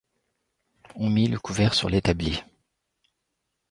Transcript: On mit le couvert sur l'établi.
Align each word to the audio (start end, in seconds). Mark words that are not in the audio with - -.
On 0.95 1.11
mit 1.11 1.27
le 1.27 1.37
couvert 1.37 1.75
sur 1.75 1.87
l'établi. 1.87 2.41